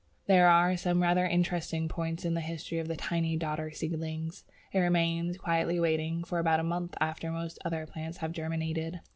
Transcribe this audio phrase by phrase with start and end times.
[0.25, 4.31] There are some rather interesting points in the history of the tiny dodder seedling.
[4.73, 9.01] It remains, quietly waiting, for about a month after most other plants have germinated.